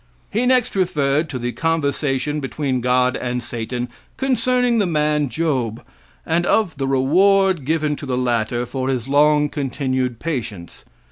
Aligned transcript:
He 0.31 0.47
next 0.47 0.75
referred 0.75 1.29
to 1.29 1.37
the 1.37 1.51
conversation 1.51 2.39
between 2.39 2.81
God 2.81 3.15
and 3.15 3.43
Satan 3.43 3.87
concerning 4.17 4.79
the 4.79 4.87
man 4.87 5.29
Job, 5.29 5.83
and 6.25 6.43
of 6.43 6.77
the 6.77 6.87
reward 6.87 7.65
given 7.65 7.95
to 7.97 8.07
the 8.07 8.17
latter 8.17 8.65
for 8.65 8.89
his 8.89 9.07
long 9.07 9.47
continued 9.47 10.17
patience. 10.17 10.85